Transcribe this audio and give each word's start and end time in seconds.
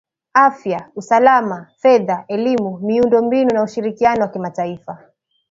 ,afya, 0.47 0.91
usalama, 0.95 1.67
fedha, 1.81 2.25
elimu, 2.27 2.77
miundo 2.79 3.21
mbinu 3.21 3.49
na 3.53 3.63
ushirikiano 3.63 4.21
wa 4.21 4.27
kimataifa 4.27 5.05